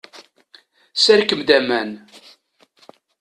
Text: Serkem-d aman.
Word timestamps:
Serkem-d 1.03 1.49
aman. 1.57 1.91